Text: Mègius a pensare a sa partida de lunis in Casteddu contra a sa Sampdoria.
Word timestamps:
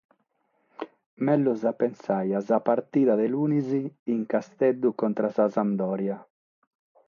Mègius 1.29 1.61
a 1.71 1.73
pensare 1.81 2.33
a 2.39 2.41
sa 2.49 2.57
partida 2.71 3.13
de 3.21 3.27
lunis 3.35 3.69
in 4.15 4.21
Casteddu 4.31 4.89
contra 5.03 5.27
a 5.33 5.35
sa 5.37 5.45
Sampdoria. 5.57 6.17